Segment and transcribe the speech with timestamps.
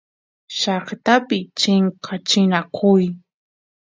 [0.59, 3.03] llaqtapi chinkachinakuy